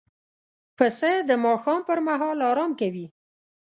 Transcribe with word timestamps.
پسه 0.77 1.11
د 1.29 1.31
ماښام 1.45 1.81
پر 1.87 1.99
مهال 2.07 2.37
آرام 2.51 2.71
کوي. 2.79 3.07